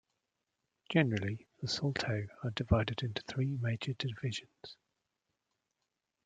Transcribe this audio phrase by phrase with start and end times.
[0.89, 4.75] Generally, the Saulteaux are divided into three major divisions.